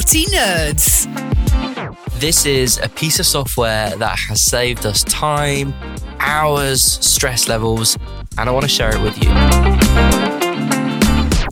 Nauti 0.00 0.24
Nerds. 0.28 1.04
This 2.20 2.46
is 2.46 2.78
a 2.78 2.88
piece 2.88 3.20
of 3.20 3.26
software 3.26 3.94
that 3.96 4.18
has 4.18 4.42
saved 4.42 4.86
us 4.86 5.04
time, 5.04 5.74
hours, 6.20 6.82
stress 6.82 7.48
levels, 7.48 7.98
and 8.38 8.48
I 8.48 8.52
want 8.52 8.62
to 8.62 8.68
share 8.68 8.96
it 8.96 9.02
with 9.02 9.14
you. 9.22 9.28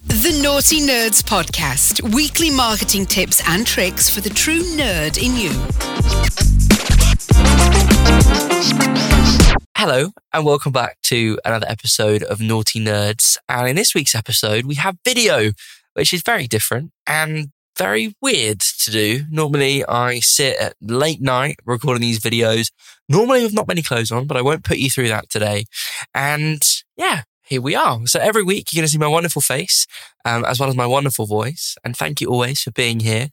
The 0.07 0.41
Nauti 0.43 0.81
Nerds 0.81 1.23
Podcast 1.23 2.15
weekly 2.15 2.51
marketing 2.51 3.05
tips 3.05 3.47
and 3.47 3.67
tricks 3.67 4.09
for 4.09 4.23
the 4.23 4.31
true 4.31 4.63
nerd 4.63 5.23
in 5.23 5.37
you. 5.37 5.51
Hello, 9.77 10.13
and 10.33 10.47
welcome 10.47 10.73
back 10.73 10.97
to 11.03 11.39
another 11.45 11.67
episode 11.69 12.23
of 12.23 12.39
Nauti 12.39 12.83
Nerds. 12.83 13.37
And 13.47 13.69
in 13.69 13.77
this 13.77 13.95
week's 13.95 14.15
episode, 14.15 14.65
we 14.65 14.77
have 14.77 14.97
video, 15.05 15.51
which 15.93 16.15
is 16.15 16.23
very 16.23 16.47
different 16.47 16.93
and 17.07 17.49
very 17.79 18.15
weird 18.21 18.61
to 18.61 18.91
do. 18.91 19.25
Normally, 19.31 19.85
I 19.87 20.21
sit 20.21 20.57
at 20.59 20.75
late 20.81 21.23
night 21.23 21.57
recording 21.65 22.03
these 22.03 22.21
videos, 22.21 22.71
normally 23.09 23.43
with 23.45 23.55
not 23.55 23.69
many 23.69 23.83
clothes 23.83 24.11
on, 24.11 24.27
but 24.27 24.37
I 24.37 24.43
won't 24.43 24.65
put 24.65 24.79
you 24.79 24.91
through 24.91 25.09
that 25.09 25.31
today. 25.31 25.65
And 26.15 26.61
yeah, 26.97 27.23
here 27.47 27.63
we 27.63 27.75
are. 27.75 28.07
So 28.07 28.21
every 28.21 28.43
week, 28.43 28.73
you're 28.73 28.81
going 28.81 28.87
to 28.87 28.93
see 28.93 28.99
my 28.99 29.07
wonderful 29.07 29.41
face, 29.41 29.87
um, 30.25 30.45
as 30.45 30.61
well 30.61 30.69
as 30.69 30.77
my 30.77 30.87
wonderful 30.87 31.27
voice. 31.27 31.77
And 31.85 31.97
thank 31.97 32.21
you 32.21 32.29
always 32.29 32.61
for 32.61 32.73
being 32.73 33.01
here. 33.01 33.29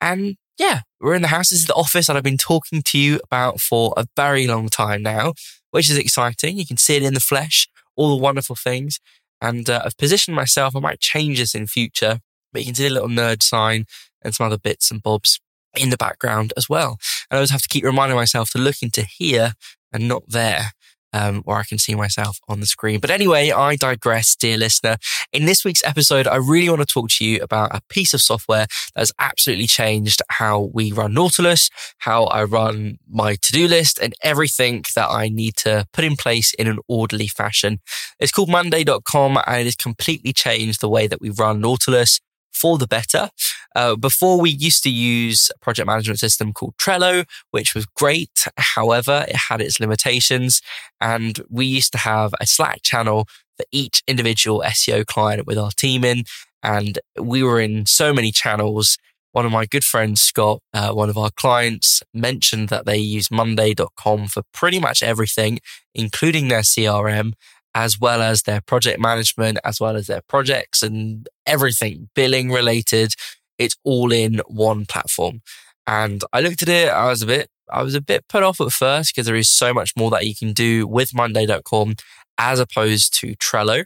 And 0.00 0.36
yeah, 0.58 0.80
we're 1.00 1.14
in 1.14 1.22
the 1.22 1.28
house. 1.28 1.50
This 1.50 1.60
is 1.60 1.66
the 1.66 1.74
office 1.74 2.06
that 2.06 2.16
I've 2.16 2.22
been 2.22 2.38
talking 2.38 2.82
to 2.82 2.98
you 2.98 3.20
about 3.24 3.60
for 3.60 3.94
a 3.96 4.06
very 4.16 4.46
long 4.46 4.68
time 4.68 5.02
now, 5.02 5.34
which 5.70 5.90
is 5.90 5.98
exciting. 5.98 6.58
You 6.58 6.66
can 6.66 6.78
see 6.78 6.96
it 6.96 7.02
in 7.02 7.14
the 7.14 7.20
flesh, 7.20 7.68
all 7.96 8.16
the 8.16 8.22
wonderful 8.22 8.56
things. 8.56 8.98
And 9.42 9.70
uh, 9.70 9.82
I've 9.84 9.96
positioned 9.96 10.34
myself. 10.34 10.74
I 10.74 10.80
might 10.80 11.00
change 11.00 11.38
this 11.38 11.54
in 11.54 11.66
future 11.66 12.20
but 12.52 12.62
you 12.62 12.66
can 12.66 12.74
see 12.74 12.86
a 12.86 12.90
little 12.90 13.08
nerd 13.08 13.42
sign 13.42 13.86
and 14.22 14.34
some 14.34 14.46
other 14.46 14.58
bits 14.58 14.90
and 14.90 15.02
bobs 15.02 15.40
in 15.76 15.90
the 15.90 15.96
background 15.96 16.52
as 16.56 16.68
well. 16.68 16.98
And 17.30 17.36
I 17.36 17.36
always 17.36 17.50
have 17.50 17.62
to 17.62 17.68
keep 17.68 17.84
reminding 17.84 18.16
myself 18.16 18.50
to 18.50 18.58
look 18.58 18.82
into 18.82 19.02
here 19.02 19.52
and 19.92 20.08
not 20.08 20.22
there 20.28 20.72
um, 21.12 21.42
where 21.42 21.56
I 21.56 21.64
can 21.64 21.78
see 21.78 21.94
myself 21.94 22.38
on 22.48 22.60
the 22.60 22.66
screen. 22.66 23.00
But 23.00 23.10
anyway, 23.10 23.50
I 23.50 23.76
digress, 23.76 24.36
dear 24.36 24.56
listener. 24.56 24.96
In 25.32 25.44
this 25.44 25.64
week's 25.64 25.84
episode, 25.84 26.26
I 26.26 26.36
really 26.36 26.68
want 26.68 26.80
to 26.80 26.86
talk 26.86 27.08
to 27.10 27.24
you 27.24 27.40
about 27.42 27.74
a 27.74 27.80
piece 27.88 28.14
of 28.14 28.20
software 28.20 28.66
that 28.94 29.00
has 29.00 29.12
absolutely 29.18 29.66
changed 29.66 30.22
how 30.28 30.70
we 30.72 30.92
run 30.92 31.14
Nautilus, 31.14 31.70
how 31.98 32.24
I 32.24 32.44
run 32.44 32.98
my 33.08 33.36
to-do 33.40 33.66
list 33.66 33.98
and 33.98 34.14
everything 34.22 34.84
that 34.94 35.08
I 35.08 35.28
need 35.28 35.56
to 35.58 35.86
put 35.92 36.04
in 36.04 36.16
place 36.16 36.54
in 36.54 36.66
an 36.68 36.78
orderly 36.88 37.28
fashion. 37.28 37.80
It's 38.18 38.32
called 38.32 38.48
Monday.com 38.48 39.38
and 39.46 39.60
it 39.60 39.64
has 39.64 39.76
completely 39.76 40.32
changed 40.32 40.80
the 40.80 40.88
way 40.88 41.06
that 41.06 41.20
we 41.20 41.30
run 41.30 41.60
Nautilus 41.60 42.20
for 42.52 42.78
the 42.78 42.86
better. 42.86 43.30
Uh, 43.74 43.96
before 43.96 44.40
we 44.40 44.50
used 44.50 44.82
to 44.82 44.90
use 44.90 45.50
a 45.54 45.58
project 45.60 45.86
management 45.86 46.18
system 46.18 46.52
called 46.52 46.76
Trello, 46.76 47.24
which 47.50 47.74
was 47.74 47.86
great. 47.86 48.46
However, 48.56 49.24
it 49.28 49.36
had 49.48 49.60
its 49.60 49.80
limitations 49.80 50.60
and 51.00 51.40
we 51.48 51.66
used 51.66 51.92
to 51.92 51.98
have 51.98 52.34
a 52.40 52.46
Slack 52.46 52.82
channel 52.82 53.26
for 53.56 53.64
each 53.72 54.02
individual 54.06 54.62
SEO 54.66 55.06
client 55.06 55.46
with 55.46 55.58
our 55.58 55.70
team 55.70 56.04
in. 56.04 56.24
And 56.62 56.98
we 57.18 57.42
were 57.42 57.60
in 57.60 57.86
so 57.86 58.12
many 58.12 58.32
channels. 58.32 58.98
One 59.32 59.46
of 59.46 59.52
my 59.52 59.64
good 59.64 59.84
friends, 59.84 60.20
Scott, 60.20 60.60
uh, 60.74 60.92
one 60.92 61.08
of 61.08 61.16
our 61.16 61.30
clients 61.30 62.02
mentioned 62.12 62.68
that 62.68 62.84
they 62.84 62.98
use 62.98 63.30
monday.com 63.30 64.26
for 64.26 64.42
pretty 64.52 64.80
much 64.80 65.02
everything, 65.02 65.60
including 65.94 66.48
their 66.48 66.62
CRM 66.62 67.34
as 67.74 68.00
well 68.00 68.22
as 68.22 68.42
their 68.42 68.60
project 68.60 69.00
management, 69.00 69.58
as 69.64 69.80
well 69.80 69.96
as 69.96 70.06
their 70.06 70.22
projects 70.28 70.82
and 70.82 71.28
everything 71.46 72.08
billing 72.14 72.50
related. 72.50 73.14
It's 73.58 73.76
all 73.84 74.12
in 74.12 74.40
one 74.46 74.86
platform. 74.86 75.42
And 75.86 76.22
I 76.32 76.40
looked 76.40 76.62
at 76.62 76.68
it, 76.68 76.88
I 76.88 77.08
was 77.08 77.22
a 77.22 77.26
bit, 77.26 77.48
I 77.70 77.82
was 77.82 77.94
a 77.94 78.00
bit 78.00 78.26
put 78.28 78.42
off 78.42 78.60
at 78.60 78.72
first 78.72 79.14
because 79.14 79.26
there 79.26 79.36
is 79.36 79.48
so 79.48 79.72
much 79.72 79.92
more 79.96 80.10
that 80.10 80.26
you 80.26 80.34
can 80.34 80.52
do 80.52 80.86
with 80.86 81.14
Monday.com 81.14 81.94
as 82.38 82.58
opposed 82.58 83.14
to 83.20 83.34
Trello, 83.36 83.84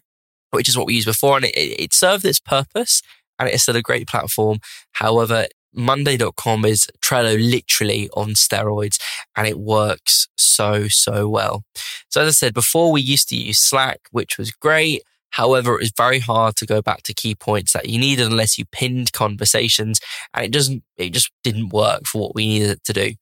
which 0.50 0.68
is 0.68 0.76
what 0.76 0.86
we 0.86 0.94
used 0.94 1.06
before. 1.06 1.36
And 1.36 1.46
it, 1.46 1.56
it 1.56 1.92
served 1.92 2.24
its 2.24 2.40
purpose 2.40 3.02
and 3.38 3.48
it's 3.48 3.62
still 3.62 3.76
a 3.76 3.82
great 3.82 4.06
platform. 4.06 4.58
However, 4.92 5.46
Monday.com 5.74 6.64
is 6.64 6.88
Trello 7.00 7.36
literally 7.38 8.08
on 8.14 8.30
steroids 8.30 9.00
and 9.36 9.46
it 9.46 9.58
works 9.58 10.28
so, 10.36 10.88
so 10.88 11.28
well. 11.28 11.64
So 12.08 12.22
as 12.22 12.28
I 12.28 12.30
said 12.32 12.54
before, 12.54 12.92
we 12.92 13.00
used 13.00 13.28
to 13.30 13.36
use 13.36 13.58
Slack, 13.58 14.00
which 14.10 14.38
was 14.38 14.50
great. 14.50 15.02
However, 15.30 15.74
it 15.74 15.80
was 15.80 15.92
very 15.96 16.20
hard 16.20 16.54
to 16.56 16.66
go 16.66 16.80
back 16.80 17.02
to 17.02 17.14
key 17.14 17.34
points 17.34 17.72
that 17.72 17.88
you 17.88 17.98
needed 17.98 18.26
unless 18.26 18.56
you 18.56 18.64
pinned 18.66 19.12
conversations 19.12 20.00
and 20.32 20.44
it 20.44 20.52
doesn't, 20.52 20.84
it 20.96 21.10
just 21.12 21.32
didn't 21.42 21.70
work 21.70 22.06
for 22.06 22.22
what 22.22 22.34
we 22.36 22.46
needed 22.46 22.70
it 22.70 22.84
to 22.84 22.92
do. 22.92 23.14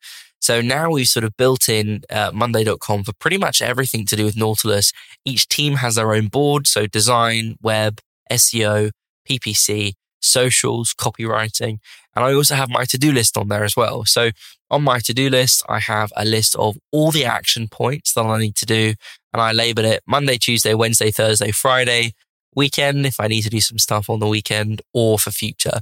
So 0.42 0.60
now 0.60 0.90
we've 0.90 1.06
sort 1.06 1.24
of 1.24 1.36
built 1.36 1.68
in 1.68 2.02
uh, 2.10 2.32
Monday.com 2.34 3.04
for 3.04 3.12
pretty 3.14 3.38
much 3.38 3.62
everything 3.62 4.04
to 4.06 4.16
do 4.16 4.24
with 4.24 4.36
Nautilus. 4.36 4.92
Each 5.24 5.46
team 5.48 5.74
has 5.76 5.94
their 5.94 6.12
own 6.12 6.26
board. 6.26 6.66
So 6.66 6.86
design, 6.86 7.56
web, 7.62 8.00
SEO, 8.30 8.90
PPC, 9.28 9.92
socials, 10.22 10.94
copywriting. 10.94 11.78
And 12.14 12.24
I 12.24 12.32
also 12.34 12.54
have 12.54 12.68
my 12.68 12.84
to 12.86 12.98
do 12.98 13.12
list 13.12 13.36
on 13.36 13.48
there 13.48 13.64
as 13.64 13.76
well. 13.76 14.04
So 14.04 14.30
on 14.70 14.82
my 14.82 14.98
to 15.00 15.14
do 15.14 15.28
list, 15.30 15.62
I 15.68 15.80
have 15.80 16.12
a 16.16 16.24
list 16.24 16.56
of 16.56 16.76
all 16.90 17.10
the 17.10 17.24
action 17.24 17.68
points 17.68 18.14
that 18.14 18.24
I 18.24 18.38
need 18.38 18.56
to 18.56 18.66
do. 18.66 18.94
And 19.32 19.40
I 19.40 19.52
label 19.52 19.84
it 19.84 20.02
Monday, 20.06 20.36
Tuesday, 20.36 20.74
Wednesday, 20.74 21.10
Thursday, 21.10 21.50
Friday, 21.50 22.14
weekend 22.54 23.06
if 23.06 23.18
I 23.18 23.28
need 23.28 23.42
to 23.42 23.50
do 23.50 23.60
some 23.60 23.78
stuff 23.78 24.10
on 24.10 24.20
the 24.20 24.28
weekend 24.28 24.82
or 24.92 25.18
for 25.18 25.30
future. 25.30 25.80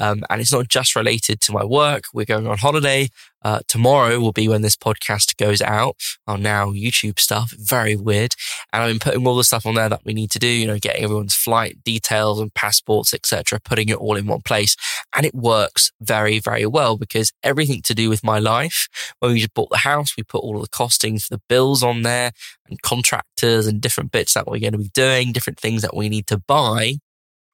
Um, 0.00 0.24
and 0.30 0.40
it's 0.40 0.52
not 0.52 0.68
just 0.68 0.96
related 0.96 1.40
to 1.42 1.52
my 1.52 1.64
work. 1.64 2.04
We're 2.12 2.24
going 2.24 2.46
on 2.46 2.58
holiday. 2.58 3.08
Uh, 3.44 3.60
tomorrow 3.66 4.20
will 4.20 4.32
be 4.32 4.46
when 4.46 4.62
this 4.62 4.76
podcast 4.76 5.36
goes 5.36 5.60
out 5.60 5.96
on 6.26 6.42
now 6.42 6.70
YouTube 6.70 7.18
stuff. 7.18 7.52
Very 7.58 7.96
weird. 7.96 8.34
And 8.72 8.82
I've 8.82 8.90
been 8.90 8.98
putting 8.98 9.26
all 9.26 9.36
the 9.36 9.44
stuff 9.44 9.66
on 9.66 9.74
there 9.74 9.88
that 9.88 10.04
we 10.04 10.14
need 10.14 10.30
to 10.32 10.38
do, 10.38 10.46
you 10.46 10.66
know, 10.66 10.78
getting 10.78 11.02
everyone's 11.02 11.34
flight 11.34 11.82
details 11.84 12.40
and 12.40 12.54
passports, 12.54 13.12
etc., 13.12 13.60
putting 13.60 13.88
it 13.88 13.96
all 13.96 14.16
in 14.16 14.26
one 14.26 14.42
place. 14.42 14.76
And 15.14 15.26
it 15.26 15.34
works 15.34 15.90
very, 16.00 16.38
very 16.38 16.66
well 16.66 16.96
because 16.96 17.32
everything 17.42 17.82
to 17.82 17.94
do 17.94 18.08
with 18.08 18.22
my 18.22 18.38
life, 18.38 18.88
when 19.18 19.32
we 19.32 19.40
just 19.40 19.54
bought 19.54 19.70
the 19.70 19.78
house, 19.78 20.16
we 20.16 20.22
put 20.22 20.42
all 20.42 20.56
of 20.56 20.62
the 20.62 20.68
costings 20.68 21.24
for 21.24 21.34
the 21.34 21.42
bills 21.48 21.82
on 21.82 22.02
there 22.02 22.32
and 22.68 22.80
contractors 22.82 23.66
and 23.66 23.80
different 23.80 24.12
bits 24.12 24.34
that 24.34 24.46
we're 24.46 24.60
going 24.60 24.72
to 24.72 24.78
be 24.78 24.90
doing, 24.94 25.32
different 25.32 25.58
things 25.58 25.82
that 25.82 25.96
we 25.96 26.08
need 26.08 26.26
to 26.28 26.38
buy. 26.38 26.94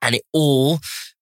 And 0.00 0.14
it 0.14 0.22
all 0.32 0.78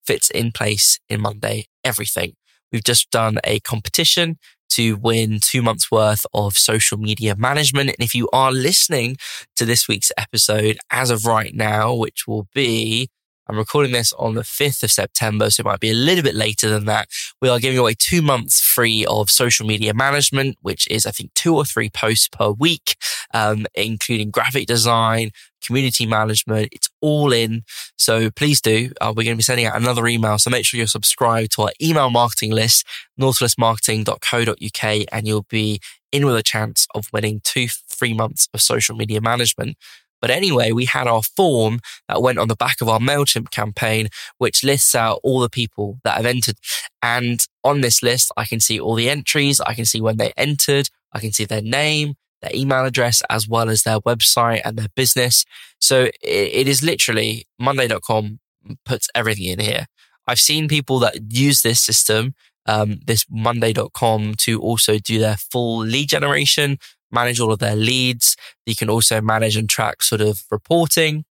fits 0.07 0.29
in 0.31 0.51
place 0.51 0.99
in 1.09 1.21
Monday, 1.21 1.65
everything. 1.83 2.33
We've 2.71 2.83
just 2.83 3.11
done 3.11 3.39
a 3.43 3.59
competition 3.59 4.37
to 4.69 4.95
win 4.97 5.39
two 5.41 5.61
months 5.61 5.91
worth 5.91 6.25
of 6.33 6.57
social 6.57 6.97
media 6.97 7.35
management. 7.35 7.89
And 7.89 7.99
if 7.99 8.13
you 8.13 8.27
are 8.33 8.51
listening 8.51 9.17
to 9.55 9.65
this 9.65 9.87
week's 9.87 10.11
episode 10.17 10.77
as 10.89 11.09
of 11.09 11.25
right 11.25 11.53
now, 11.53 11.93
which 11.93 12.27
will 12.27 12.47
be 12.53 13.09
I'm 13.49 13.57
recording 13.57 13.93
this 13.93 14.11
on 14.13 14.33
the 14.33 14.41
5th 14.41 14.83
of 14.83 14.91
September, 14.91 15.49
so 15.49 15.61
it 15.61 15.65
might 15.65 15.79
be 15.79 15.91
a 15.91 15.93
little 15.93 16.23
bit 16.23 16.35
later 16.35 16.69
than 16.69 16.85
that. 16.85 17.07
We 17.41 17.47
are 17.47 17.59
giving 17.59 17.77
away 17.77 17.95
two 17.97 18.21
months 18.21 18.59
free 18.59 19.05
of 19.05 19.29
social 19.29 19.65
media 19.65 19.93
management, 19.93 20.57
which 20.61 20.85
is, 20.89 21.05
I 21.05 21.11
think, 21.11 21.33
two 21.33 21.55
or 21.55 21.63
three 21.63 21.89
posts 21.89 22.27
per 22.27 22.49
week, 22.51 22.97
um, 23.33 23.65
including 23.73 24.31
graphic 24.31 24.67
design, 24.67 25.31
community 25.65 26.05
management. 26.05 26.69
It's 26.73 26.89
all 26.99 27.31
in. 27.31 27.63
So 27.97 28.29
please 28.31 28.61
do. 28.61 28.91
Uh, 29.01 29.13
we're 29.15 29.23
going 29.23 29.35
to 29.35 29.37
be 29.37 29.43
sending 29.43 29.65
out 29.65 29.75
another 29.75 30.07
email. 30.07 30.37
So 30.37 30.49
make 30.49 30.65
sure 30.65 30.77
you're 30.77 30.87
subscribed 30.87 31.51
to 31.53 31.63
our 31.63 31.71
email 31.81 32.09
marketing 32.09 32.51
list, 32.51 32.85
nautilusmarketing.co.uk, 33.19 35.05
and 35.11 35.27
you'll 35.27 35.45
be 35.49 35.79
in 36.11 36.25
with 36.25 36.35
a 36.35 36.43
chance 36.43 36.87
of 36.95 37.07
winning 37.11 37.41
two 37.43 37.67
free 37.87 38.13
months 38.13 38.47
of 38.53 38.61
social 38.61 38.95
media 38.95 39.19
management. 39.19 39.77
But 40.21 40.31
anyway, 40.31 40.71
we 40.71 40.85
had 40.85 41.07
our 41.07 41.21
form 41.21 41.79
that 42.07 42.21
went 42.21 42.39
on 42.39 42.47
the 42.47 42.55
back 42.55 42.81
of 42.81 42.89
our 42.89 42.99
MailChimp 42.99 43.51
campaign, 43.51 44.09
which 44.37 44.63
lists 44.63 44.95
out 44.95 45.19
all 45.23 45.39
the 45.39 45.49
people 45.49 45.99
that 46.03 46.17
have 46.17 46.25
entered. 46.25 46.57
And 47.01 47.45
on 47.63 47.81
this 47.81 48.01
list, 48.01 48.31
I 48.35 48.45
can 48.45 48.59
see 48.59 48.79
all 48.79 48.95
the 48.95 49.09
entries. 49.09 49.61
I 49.61 49.73
can 49.73 49.85
see 49.85 50.01
when 50.01 50.17
they 50.17 50.33
entered. 50.35 50.89
I 51.13 51.19
can 51.19 51.31
see 51.31 51.45
their 51.45 51.61
name, 51.61 52.15
their 52.41 52.51
email 52.53 52.85
address, 52.85 53.21
as 53.29 53.47
well 53.47 53.69
as 53.69 53.83
their 53.83 53.99
website 54.01 54.61
and 54.63 54.77
their 54.77 54.89
business. 54.95 55.45
So 55.79 56.03
it, 56.03 56.13
it 56.21 56.67
is 56.67 56.83
literally 56.83 57.45
Monday.com 57.59 58.39
puts 58.85 59.09
everything 59.15 59.45
in 59.45 59.59
here. 59.59 59.85
I've 60.27 60.39
seen 60.39 60.67
people 60.67 60.99
that 60.99 61.31
use 61.31 61.61
this 61.61 61.79
system 61.79 62.33
um, 62.67 62.99
this 63.05 63.25
monday.com 63.29 64.35
to 64.39 64.59
also 64.59 64.99
do 64.99 65.19
their 65.19 65.37
full 65.37 65.79
lead 65.79 66.09
generation 66.09 66.77
manage 67.11 67.39
all 67.39 67.53
of 67.53 67.59
their 67.59 67.75
leads. 67.75 68.35
You 68.65 68.75
can 68.75 68.89
also 68.89 69.21
manage 69.21 69.55
and 69.55 69.69
track 69.69 70.01
sort 70.01 70.21
of 70.21 70.43
reporting. 70.51 71.23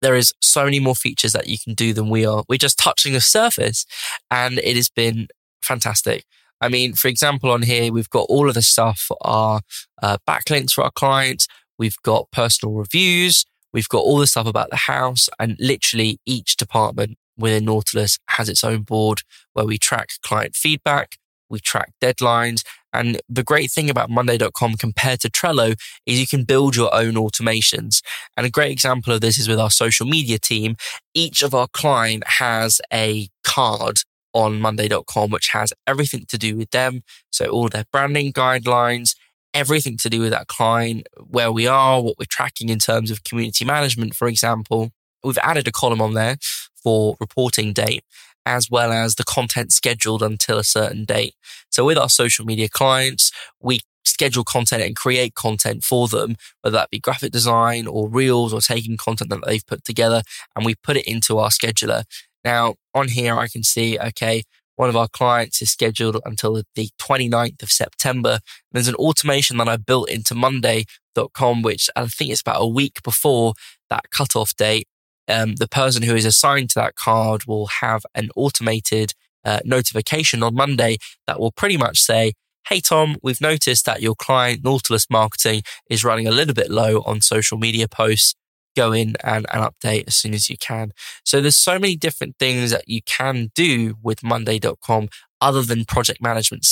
There 0.00 0.14
is 0.14 0.32
so 0.40 0.64
many 0.64 0.78
more 0.78 0.94
features 0.94 1.32
that 1.32 1.48
you 1.48 1.56
can 1.62 1.74
do 1.74 1.92
than 1.92 2.08
we 2.08 2.24
are. 2.24 2.44
We're 2.48 2.56
just 2.58 2.78
touching 2.78 3.14
the 3.14 3.20
surface 3.20 3.84
and 4.30 4.58
it 4.60 4.76
has 4.76 4.88
been 4.88 5.26
fantastic. 5.60 6.24
I 6.60 6.68
mean, 6.68 6.94
for 6.94 7.08
example, 7.08 7.50
on 7.50 7.62
here, 7.62 7.92
we've 7.92 8.10
got 8.10 8.26
all 8.28 8.48
of 8.48 8.54
the 8.54 8.62
stuff 8.62 8.98
for 8.98 9.16
our 9.20 9.60
uh, 10.02 10.18
backlinks 10.28 10.72
for 10.72 10.84
our 10.84 10.90
clients. 10.90 11.46
We've 11.78 12.00
got 12.02 12.30
personal 12.32 12.74
reviews. 12.74 13.44
We've 13.72 13.88
got 13.88 13.98
all 13.98 14.18
the 14.18 14.26
stuff 14.26 14.46
about 14.46 14.70
the 14.70 14.76
house 14.76 15.28
and 15.38 15.56
literally 15.60 16.18
each 16.26 16.56
department 16.56 17.18
within 17.36 17.66
Nautilus 17.66 18.18
has 18.30 18.48
its 18.48 18.64
own 18.64 18.82
board 18.82 19.20
where 19.52 19.66
we 19.66 19.78
track 19.78 20.08
client 20.22 20.56
feedback, 20.56 21.16
we 21.48 21.60
track 21.60 21.92
deadlines. 22.02 22.62
And 22.92 23.20
the 23.28 23.44
great 23.44 23.70
thing 23.70 23.90
about 23.90 24.10
Monday.com 24.10 24.74
compared 24.74 25.20
to 25.20 25.30
Trello 25.30 25.76
is 26.06 26.18
you 26.18 26.26
can 26.26 26.44
build 26.44 26.74
your 26.74 26.92
own 26.94 27.14
automations. 27.14 28.02
And 28.36 28.46
a 28.46 28.50
great 28.50 28.72
example 28.72 29.12
of 29.12 29.20
this 29.20 29.38
is 29.38 29.48
with 29.48 29.60
our 29.60 29.70
social 29.70 30.06
media 30.06 30.38
team. 30.38 30.76
Each 31.14 31.42
of 31.42 31.54
our 31.54 31.68
client 31.68 32.24
has 32.26 32.80
a 32.92 33.28
card 33.44 34.00
on 34.32 34.60
Monday.com, 34.60 35.30
which 35.30 35.48
has 35.52 35.72
everything 35.86 36.24
to 36.28 36.38
do 36.38 36.56
with 36.56 36.70
them. 36.70 37.02
So 37.30 37.46
all 37.46 37.68
their 37.68 37.84
branding 37.90 38.32
guidelines, 38.32 39.16
everything 39.54 39.96
to 39.98 40.10
do 40.10 40.20
with 40.20 40.30
that 40.30 40.48
client, 40.48 41.06
where 41.26 41.50
we 41.50 41.66
are, 41.66 42.00
what 42.02 42.16
we're 42.18 42.26
tracking 42.28 42.68
in 42.68 42.78
terms 42.78 43.10
of 43.10 43.24
community 43.24 43.64
management, 43.64 44.14
for 44.14 44.28
example. 44.28 44.90
We've 45.24 45.38
added 45.38 45.66
a 45.66 45.72
column 45.72 46.00
on 46.00 46.14
there 46.14 46.36
for 46.82 47.16
reporting 47.20 47.72
date 47.72 48.04
as 48.46 48.70
well 48.70 48.92
as 48.92 49.16
the 49.16 49.24
content 49.24 49.72
scheduled 49.72 50.22
until 50.22 50.58
a 50.58 50.64
certain 50.64 51.04
date. 51.04 51.34
So 51.70 51.84
with 51.84 51.98
our 51.98 52.08
social 52.08 52.46
media 52.46 52.68
clients, 52.68 53.30
we 53.60 53.80
schedule 54.06 54.42
content 54.42 54.82
and 54.82 54.96
create 54.96 55.34
content 55.34 55.84
for 55.84 56.08
them, 56.08 56.36
whether 56.62 56.76
that 56.78 56.90
be 56.90 56.98
graphic 56.98 57.30
design 57.30 57.86
or 57.86 58.08
reels 58.08 58.54
or 58.54 58.60
taking 58.60 58.96
content 58.96 59.28
that 59.30 59.44
they've 59.46 59.66
put 59.66 59.84
together 59.84 60.22
and 60.56 60.64
we 60.64 60.74
put 60.74 60.96
it 60.96 61.06
into 61.06 61.38
our 61.38 61.50
scheduler. 61.50 62.04
Now 62.44 62.74
on 62.94 63.08
here, 63.08 63.38
I 63.38 63.48
can 63.48 63.62
see, 63.62 63.98
okay, 63.98 64.42
one 64.76 64.88
of 64.88 64.96
our 64.96 65.08
clients 65.08 65.60
is 65.60 65.72
scheduled 65.72 66.20
until 66.24 66.62
the 66.76 66.88
29th 67.00 67.62
of 67.64 67.70
September. 67.70 68.38
There's 68.70 68.86
an 68.86 68.94
automation 68.94 69.56
that 69.56 69.68
I 69.68 69.76
built 69.76 70.08
into 70.08 70.36
Monday.com, 70.36 71.62
which 71.62 71.90
I 71.96 72.06
think 72.06 72.30
it's 72.30 72.40
about 72.40 72.62
a 72.62 72.66
week 72.66 73.02
before 73.02 73.54
that 73.90 74.10
cutoff 74.12 74.54
date. 74.54 74.86
Um, 75.26 75.56
the 75.56 75.68
person 75.68 76.04
who 76.04 76.14
is 76.14 76.24
assigned 76.24 76.70
to 76.70 76.76
that 76.76 76.94
card 76.94 77.44
will 77.46 77.66
have 77.80 78.06
an 78.14 78.30
automated 78.36 79.14
uh, 79.44 79.58
notification 79.64 80.44
on 80.44 80.54
Monday 80.54 80.98
that 81.26 81.40
will 81.40 81.52
pretty 81.52 81.76
much 81.76 81.98
say, 81.98 82.34
Hey, 82.68 82.80
Tom, 82.80 83.16
we've 83.22 83.40
noticed 83.40 83.84
that 83.86 84.02
your 84.02 84.14
client 84.14 84.62
Nautilus 84.62 85.06
marketing 85.10 85.62
is 85.90 86.04
running 86.04 86.28
a 86.28 86.30
little 86.30 86.54
bit 86.54 86.70
low 86.70 87.02
on 87.06 87.20
social 87.20 87.58
media 87.58 87.88
posts 87.88 88.34
go 88.78 88.92
in 88.92 89.16
and, 89.24 89.46
and 89.52 89.62
update 89.62 90.04
as 90.06 90.16
soon 90.16 90.34
as 90.34 90.48
you 90.48 90.56
can. 90.56 90.92
So 91.24 91.40
there's 91.40 91.56
so 91.56 91.78
many 91.78 91.96
different 91.96 92.36
things 92.38 92.70
that 92.70 92.88
you 92.88 93.02
can 93.02 93.50
do 93.54 93.96
with 94.02 94.22
Monday.com 94.22 95.08
other 95.40 95.62
than 95.62 95.84
project 95.84 96.22
management. 96.22 96.66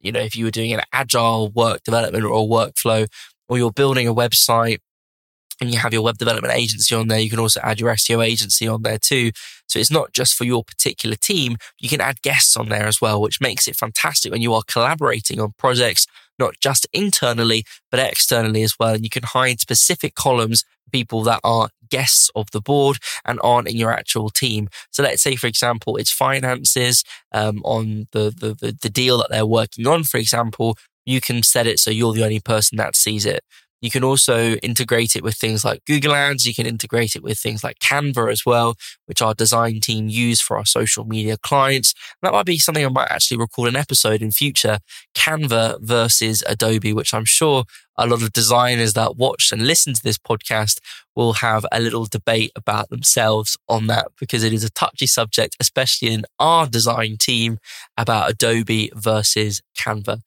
You 0.00 0.12
know, 0.12 0.20
if 0.20 0.36
you 0.36 0.44
were 0.44 0.50
doing 0.50 0.72
an 0.72 0.82
agile 0.92 1.50
work 1.50 1.82
development 1.82 2.24
or 2.24 2.46
workflow, 2.46 3.06
or 3.48 3.58
you're 3.58 3.72
building 3.72 4.08
a 4.08 4.14
website 4.14 4.78
and 5.60 5.72
you 5.72 5.78
have 5.78 5.92
your 5.92 6.02
web 6.02 6.18
development 6.18 6.54
agency 6.54 6.94
on 6.94 7.08
there, 7.08 7.18
you 7.18 7.30
can 7.30 7.38
also 7.38 7.60
add 7.62 7.80
your 7.80 7.92
SEO 7.94 8.24
agency 8.24 8.68
on 8.68 8.82
there 8.82 8.98
too. 8.98 9.30
So 9.68 9.78
it's 9.78 9.90
not 9.90 10.12
just 10.12 10.34
for 10.34 10.44
your 10.44 10.62
particular 10.62 11.16
team. 11.16 11.56
You 11.80 11.88
can 11.88 12.00
add 12.00 12.22
guests 12.22 12.56
on 12.56 12.68
there 12.68 12.86
as 12.86 13.00
well, 13.00 13.20
which 13.20 13.40
makes 13.40 13.66
it 13.66 13.76
fantastic 13.76 14.32
when 14.32 14.42
you 14.42 14.52
are 14.52 14.62
collaborating 14.66 15.40
on 15.40 15.54
projects, 15.58 16.06
not 16.38 16.54
just 16.60 16.86
internally, 16.92 17.64
but 17.90 18.00
externally 18.00 18.62
as 18.62 18.74
well. 18.78 18.94
And 18.94 19.04
you 19.04 19.10
can 19.10 19.22
hide 19.22 19.60
specific 19.60 20.14
columns 20.14 20.62
for 20.84 20.90
people 20.90 21.22
that 21.22 21.40
are 21.44 21.68
guests 21.88 22.30
of 22.34 22.50
the 22.50 22.60
board 22.60 22.98
and 23.24 23.40
aren't 23.42 23.68
in 23.68 23.76
your 23.76 23.92
actual 23.92 24.28
team. 24.28 24.68
So 24.90 25.02
let's 25.02 25.22
say, 25.22 25.36
for 25.36 25.46
example, 25.46 25.96
it's 25.96 26.10
finances 26.10 27.04
um, 27.32 27.62
on 27.64 28.08
the, 28.12 28.34
the, 28.36 28.56
the 28.60 28.76
the 28.80 28.90
deal 28.90 29.18
that 29.18 29.28
they're 29.30 29.46
working 29.46 29.86
on. 29.86 30.04
For 30.04 30.18
example, 30.18 30.76
you 31.04 31.20
can 31.20 31.42
set 31.42 31.66
it 31.66 31.78
so 31.78 31.90
you're 31.90 32.12
the 32.12 32.24
only 32.24 32.40
person 32.40 32.76
that 32.78 32.96
sees 32.96 33.24
it. 33.24 33.42
You 33.86 33.90
can 33.90 34.04
also 34.04 34.56
integrate 34.56 35.16
it 35.16 35.22
with 35.22 35.36
things 35.36 35.64
like 35.64 35.84
Google 35.86 36.14
Ads. 36.14 36.44
You 36.44 36.54
can 36.54 36.66
integrate 36.66 37.14
it 37.14 37.22
with 37.22 37.38
things 37.38 37.62
like 37.64 37.78
Canva 37.78 38.30
as 38.30 38.44
well, 38.44 38.74
which 39.06 39.22
our 39.22 39.32
design 39.32 39.80
team 39.80 40.08
use 40.08 40.40
for 40.40 40.56
our 40.58 40.66
social 40.66 41.04
media 41.04 41.36
clients. 41.38 41.94
that 42.22 42.32
might 42.32 42.46
be 42.46 42.58
something 42.58 42.84
I 42.84 42.88
might 42.88 43.10
actually 43.10 43.38
record 43.38 43.68
an 43.68 43.76
episode 43.76 44.22
in 44.22 44.32
future. 44.32 44.78
Canva 45.14 45.78
versus 45.80 46.42
Adobe, 46.48 46.92
which 46.92 47.14
I'm 47.14 47.24
sure 47.24 47.64
a 47.98 48.06
lot 48.06 48.22
of 48.22 48.32
designers 48.32 48.92
that 48.94 49.16
watch 49.16 49.50
and 49.52 49.66
listen 49.66 49.94
to 49.94 50.02
this 50.02 50.18
podcast 50.18 50.78
will 51.14 51.34
have 51.34 51.64
a 51.72 51.80
little 51.80 52.04
debate 52.04 52.52
about 52.54 52.90
themselves 52.90 53.56
on 53.68 53.86
that 53.86 54.08
because 54.20 54.44
it 54.44 54.52
is 54.52 54.64
a 54.64 54.70
touchy 54.70 55.06
subject, 55.06 55.56
especially 55.60 56.12
in 56.12 56.24
our 56.38 56.66
design 56.66 57.16
team 57.16 57.58
about 57.96 58.30
Adobe 58.30 58.90
versus 58.94 59.62
Canva. 59.78 60.20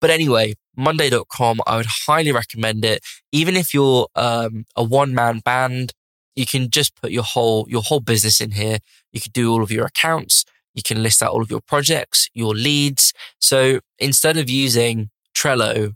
But 0.00 0.10
anyway, 0.10 0.54
Monday.com, 0.76 1.60
I 1.66 1.76
would 1.78 1.86
highly 2.06 2.32
recommend 2.32 2.84
it. 2.84 3.00
Even 3.32 3.56
if 3.56 3.72
you're 3.72 4.06
um, 4.14 4.66
a 4.76 4.84
one 4.84 5.14
man 5.14 5.38
band, 5.38 5.92
you 6.36 6.46
can 6.46 6.68
just 6.68 7.00
put 7.00 7.10
your 7.10 7.22
whole 7.22 7.66
your 7.68 7.82
whole 7.82 8.00
business 8.00 8.40
in 8.40 8.50
here. 8.50 8.78
You 9.12 9.20
can 9.20 9.32
do 9.32 9.50
all 9.52 9.62
of 9.62 9.70
your 9.70 9.86
accounts. 9.86 10.44
You 10.74 10.82
can 10.82 11.02
list 11.02 11.22
out 11.22 11.32
all 11.32 11.42
of 11.42 11.50
your 11.50 11.60
projects, 11.60 12.28
your 12.34 12.54
leads. 12.54 13.12
So 13.40 13.80
instead 13.98 14.36
of 14.36 14.50
using 14.50 15.10
Trello, 15.36 15.94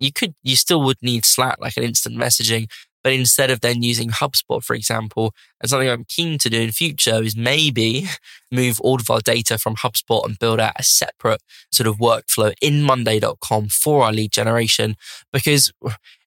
you 0.00 0.12
could 0.12 0.34
you 0.42 0.56
still 0.56 0.82
would 0.82 0.98
need 1.02 1.24
Slack 1.24 1.56
like 1.60 1.76
an 1.76 1.82
instant 1.82 2.16
messaging, 2.16 2.68
but 3.04 3.12
instead 3.12 3.50
of 3.50 3.60
then 3.60 3.82
using 3.82 4.10
HubSpot, 4.10 4.62
for 4.62 4.74
example, 4.74 5.32
and 5.60 5.70
something 5.70 5.88
I'm 5.88 6.04
keen 6.04 6.38
to 6.38 6.50
do 6.50 6.60
in 6.60 6.72
future 6.72 7.22
is 7.22 7.36
maybe 7.36 8.06
move 8.52 8.80
all 8.80 8.96
of 8.96 9.10
our 9.10 9.20
data 9.20 9.58
from 9.58 9.76
HubSpot 9.76 10.24
and 10.24 10.38
build 10.38 10.60
out 10.60 10.72
a 10.76 10.82
separate 10.82 11.42
sort 11.72 11.86
of 11.86 11.98
workflow 11.98 12.52
in 12.60 12.82
Monday.com 12.82 13.68
for 13.68 14.04
our 14.04 14.12
lead 14.12 14.32
generation. 14.32 14.96
Because 15.32 15.72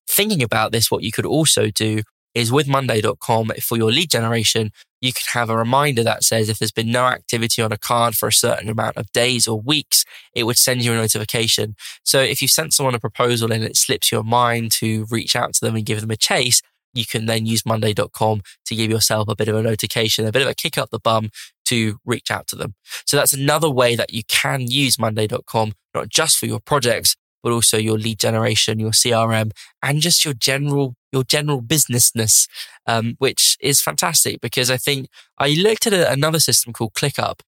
thinking 0.07 0.43
about 0.43 0.71
this, 0.71 0.89
what 0.89 1.03
you 1.03 1.11
could 1.11 1.25
also 1.25 1.69
do 1.69 2.01
is 2.33 2.51
with 2.51 2.67
Monday.com 2.67 3.51
for 3.61 3.77
your 3.77 3.91
lead 3.91 4.09
generation, 4.09 4.71
you 5.01 5.11
can 5.11 5.25
have 5.33 5.49
a 5.49 5.57
reminder 5.57 6.03
that 6.03 6.23
says 6.23 6.47
if 6.47 6.59
there's 6.59 6.71
been 6.71 6.91
no 6.91 7.05
activity 7.05 7.61
on 7.61 7.71
a 7.71 7.77
card 7.77 8.15
for 8.15 8.27
a 8.27 8.33
certain 8.33 8.69
amount 8.69 8.97
of 8.97 9.11
days 9.11 9.47
or 9.47 9.59
weeks, 9.59 10.05
it 10.33 10.43
would 10.43 10.57
send 10.57 10.83
you 10.83 10.93
a 10.93 10.95
notification. 10.95 11.75
So 12.03 12.21
if 12.21 12.41
you 12.41 12.47
sent 12.47 12.73
someone 12.73 12.95
a 12.95 12.99
proposal 12.99 13.51
and 13.51 13.63
it 13.63 13.75
slips 13.75 14.11
your 14.11 14.23
mind 14.23 14.71
to 14.73 15.05
reach 15.09 15.35
out 15.35 15.53
to 15.55 15.65
them 15.65 15.75
and 15.75 15.85
give 15.85 16.01
them 16.01 16.11
a 16.11 16.15
chase, 16.15 16.61
you 16.93 17.05
can 17.05 17.25
then 17.25 17.45
use 17.45 17.65
monday.com 17.65 18.41
to 18.65 18.75
give 18.75 18.91
yourself 18.91 19.27
a 19.27 19.35
bit 19.35 19.47
of 19.47 19.55
a 19.55 19.63
notification, 19.63 20.25
a 20.25 20.31
bit 20.31 20.41
of 20.41 20.47
a 20.47 20.53
kick 20.53 20.77
up 20.77 20.89
the 20.89 20.99
bum 20.99 21.29
to 21.65 21.97
reach 22.05 22.29
out 22.29 22.47
to 22.47 22.55
them. 22.55 22.75
So 23.05 23.17
that's 23.17 23.33
another 23.33 23.69
way 23.69 23.95
that 23.95 24.13
you 24.13 24.23
can 24.27 24.69
use 24.69 24.99
monday.com, 24.99 25.73
not 25.95 26.09
just 26.09 26.37
for 26.37 26.45
your 26.45 26.59
projects, 26.59 27.15
but 27.41 27.51
also 27.51 27.77
your 27.77 27.97
lead 27.97 28.19
generation, 28.19 28.79
your 28.79 28.91
CRM, 28.91 29.51
and 29.81 30.01
just 30.01 30.25
your 30.25 30.33
general 30.33 30.95
your 31.11 31.23
general 31.23 31.61
businessness, 31.61 32.47
um, 32.87 33.15
which 33.19 33.57
is 33.59 33.81
fantastic 33.81 34.41
because 34.41 34.71
I 34.71 34.77
think 34.77 35.07
I 35.37 35.49
looked 35.49 35.87
at 35.87 35.93
a, 35.93 36.11
another 36.11 36.39
system 36.39 36.73
called 36.73 36.93
ClickUp 36.93 37.41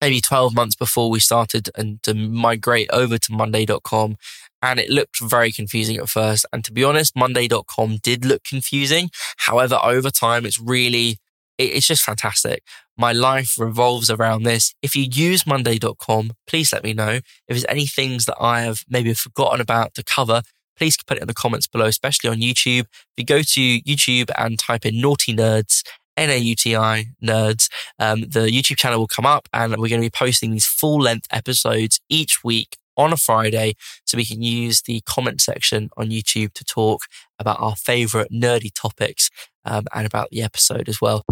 maybe 0.00 0.20
12 0.20 0.54
months 0.54 0.74
before 0.74 1.10
we 1.10 1.20
started 1.20 1.70
and 1.76 2.02
to 2.02 2.14
migrate 2.14 2.88
over 2.92 3.18
to 3.18 3.32
Monday.com. 3.32 4.16
And 4.62 4.80
it 4.80 4.90
looked 4.90 5.20
very 5.20 5.52
confusing 5.52 5.96
at 5.96 6.08
first. 6.08 6.46
And 6.52 6.64
to 6.64 6.72
be 6.72 6.84
honest, 6.84 7.16
Monday.com 7.16 7.98
did 8.02 8.24
look 8.24 8.44
confusing. 8.44 9.10
However, 9.38 9.78
over 9.82 10.10
time, 10.10 10.44
it's 10.44 10.60
really, 10.60 11.18
it's 11.58 11.86
just 11.86 12.02
fantastic. 12.02 12.62
My 12.96 13.12
life 13.12 13.54
revolves 13.58 14.10
around 14.10 14.42
this. 14.42 14.74
If 14.82 14.94
you 14.94 15.06
use 15.10 15.46
Monday.com, 15.46 16.32
please 16.46 16.72
let 16.72 16.84
me 16.84 16.92
know. 16.92 17.12
If 17.12 17.24
there's 17.48 17.66
any 17.68 17.86
things 17.86 18.26
that 18.26 18.36
I 18.38 18.62
have 18.62 18.84
maybe 18.88 19.14
forgotten 19.14 19.60
about 19.60 19.94
to 19.94 20.04
cover, 20.04 20.42
please 20.80 20.96
put 21.06 21.18
it 21.18 21.20
in 21.20 21.28
the 21.28 21.34
comments 21.34 21.66
below, 21.66 21.84
especially 21.84 22.30
on 22.30 22.38
YouTube. 22.38 22.80
If 22.80 23.18
you 23.18 23.24
go 23.24 23.42
to 23.42 23.80
YouTube 23.82 24.30
and 24.38 24.58
type 24.58 24.86
in 24.86 24.94
Nauti 24.94 25.36
Nerds, 25.36 25.82
N-A-U-T-I, 26.16 27.06
nerds, 27.22 27.68
um, 27.98 28.22
the 28.22 28.46
YouTube 28.46 28.78
channel 28.78 28.98
will 28.98 29.06
come 29.06 29.26
up 29.26 29.46
and 29.52 29.72
we're 29.72 29.88
going 29.88 30.00
to 30.00 30.06
be 30.06 30.10
posting 30.10 30.50
these 30.50 30.66
full 30.66 30.98
length 30.98 31.26
episodes 31.30 32.00
each 32.08 32.42
week 32.42 32.78
on 32.96 33.12
a 33.12 33.16
Friday 33.16 33.74
so 34.06 34.16
we 34.16 34.24
can 34.24 34.42
use 34.42 34.82
the 34.82 35.02
comment 35.02 35.40
section 35.40 35.90
on 35.98 36.08
YouTube 36.08 36.52
to 36.54 36.64
talk 36.64 37.02
about 37.38 37.60
our 37.60 37.76
favorite 37.76 38.32
nerdy 38.32 38.70
topics 38.74 39.30
um, 39.66 39.84
and 39.94 40.06
about 40.06 40.28
the 40.30 40.42
episode 40.42 40.88
as 40.88 41.00
well. 41.00 41.24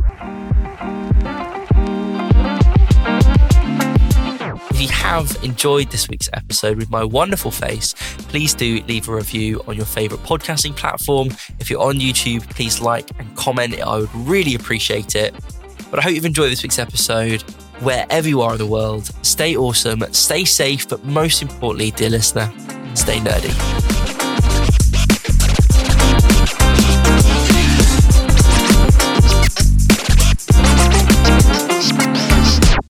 If 4.78 4.82
you 4.82 4.97
have 4.97 5.37
enjoyed 5.42 5.90
this 5.90 6.08
week's 6.08 6.28
episode 6.32 6.76
with 6.76 6.88
my 6.88 7.02
wonderful 7.02 7.50
face, 7.50 7.94
please 8.28 8.54
do 8.54 8.80
leave 8.87 9.08
a 9.08 9.12
review 9.16 9.61
on 9.66 9.75
your 9.75 9.85
favorite 9.85 10.23
podcasting 10.23 10.76
platform. 10.76 11.30
If 11.58 11.68
you're 11.68 11.82
on 11.82 11.97
YouTube, 11.97 12.49
please 12.49 12.80
like 12.80 13.11
and 13.18 13.37
comment. 13.37 13.76
I 13.82 13.97
would 13.97 14.14
really 14.14 14.54
appreciate 14.54 15.16
it. 15.16 15.35
But 15.90 15.99
I 15.99 16.02
hope 16.02 16.14
you've 16.14 16.25
enjoyed 16.25 16.52
this 16.52 16.62
week's 16.62 16.78
episode. 16.78 17.42
Wherever 17.80 18.28
you 18.28 18.40
are 18.40 18.52
in 18.52 18.58
the 18.58 18.66
world, 18.66 19.11
stay 19.23 19.56
awesome, 19.56 20.04
stay 20.12 20.44
safe, 20.44 20.88
but 20.88 21.04
most 21.04 21.42
importantly, 21.42 21.90
dear 21.90 22.11
listener, 22.11 22.49
stay 22.94 23.18
nerdy. 23.18 23.98